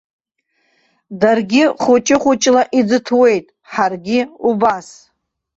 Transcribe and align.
Даргьы 1.19 1.63
хәыҷы-хәыҷла 1.81 2.63
иӡыҭуеит, 2.79 3.45
ҳаргьы 3.71 4.19
убас. 4.49 4.87